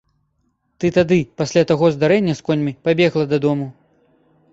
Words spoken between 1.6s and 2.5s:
таго здарэння з